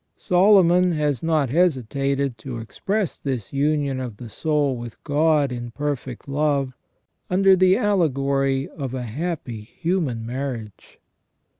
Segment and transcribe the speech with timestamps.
[0.17, 6.27] Solomon has not hesitated to express this union of the soul with God in perfect
[6.27, 6.73] love,
[7.29, 10.99] under the allegory of a happy human marriage.